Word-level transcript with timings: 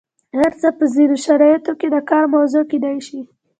هر 0.37 0.51
څه 0.61 0.67
په 0.77 0.85
ځینو 0.93 1.15
شرایطو 1.25 1.71
کې 1.79 1.87
د 1.91 1.95
کار 2.09 2.25
موضوع 2.35 2.63
کیدای 2.71 2.97
شي. 3.07 3.19